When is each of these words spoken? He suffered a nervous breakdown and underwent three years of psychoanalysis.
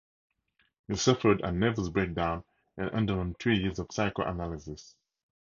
He 0.87 0.95
suffered 0.95 1.41
a 1.41 1.51
nervous 1.51 1.89
breakdown 1.89 2.43
and 2.75 2.89
underwent 2.89 3.37
three 3.39 3.59
years 3.59 3.77
of 3.77 3.91
psychoanalysis. 3.91 4.95